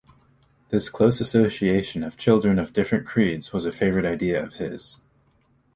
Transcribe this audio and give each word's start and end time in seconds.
This 0.69 0.89
close 0.89 1.21
association 1.21 2.01
of 2.01 2.17
children 2.17 2.57
of 2.57 2.73
different 2.73 3.05
creeds 3.05 3.53
was 3.53 3.65
a 3.65 3.71
favorite 3.71 4.03
idea 4.03 4.43
of 4.43 4.53
his. 4.55 4.97